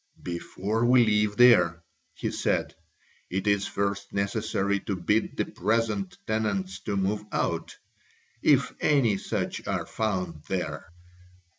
[0.23, 1.83] "Before we live there,"
[2.15, 2.73] he said,
[3.29, 7.77] "it is first necessary to bid the present tenants to move out,
[8.41, 10.91] if any such are found there."